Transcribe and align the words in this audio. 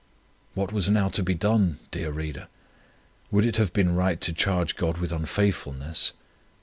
What 0.55 0.71
was 0.73 0.89
now 0.89 1.09
to 1.09 1.21
be 1.21 1.35
done, 1.35 1.77
dear 1.91 2.09
Reader? 2.09 2.47
Would 3.29 3.45
it 3.45 3.57
have 3.57 3.71
been 3.71 3.93
right 3.93 4.19
to 4.21 4.33
charge 4.33 4.75
God 4.75 4.97
with 4.97 5.11
unfaithfulness? 5.11 6.13